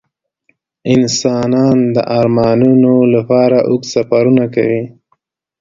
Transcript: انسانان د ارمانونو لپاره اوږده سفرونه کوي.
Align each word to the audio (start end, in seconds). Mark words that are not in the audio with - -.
انسانان 0.93 1.77
د 1.95 1.97
ارمانونو 2.19 2.93
لپاره 3.13 3.57
اوږده 3.69 3.89
سفرونه 3.93 4.45
کوي. 4.55 4.83